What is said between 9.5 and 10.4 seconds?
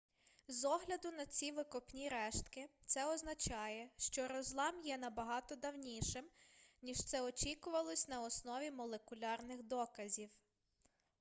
доказів